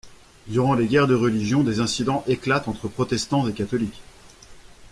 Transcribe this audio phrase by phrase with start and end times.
[0.47, 4.01] Durant les guerres de religion, des incidents éclatent entre protestants et catholiques.